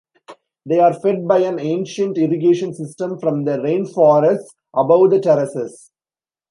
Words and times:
They 0.65 0.79
are 0.79 0.95
fed 0.99 1.27
by 1.27 1.41
an 1.41 1.59
ancient 1.59 2.17
irrigation 2.17 2.73
system 2.73 3.19
from 3.19 3.45
the 3.45 3.57
rainforests 3.59 4.49
above 4.73 5.11
the 5.11 5.19
terraces. 5.19 5.91